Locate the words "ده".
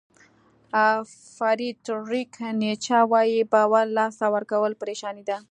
5.29-5.37